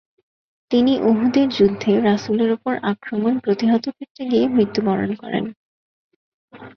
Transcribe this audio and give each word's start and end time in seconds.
তিনি 0.71 0.93
উহুদের 1.09 1.47
যুদ্ধে 1.49 1.91
রাসুলের 2.01 2.49
উপর 2.57 2.73
আক্রমণ 2.91 3.33
প্রতিহত 3.43 3.85
করতে 3.89 4.21
গিয়ে 4.29 4.45
মৃত্যুবরণ 4.55 5.11
করেন। 5.15 5.45